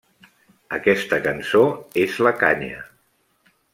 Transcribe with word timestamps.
Aquesta 0.77 1.19
cançó 1.27 1.61
és 2.05 2.17
la 2.29 2.33
canya. 2.45 2.81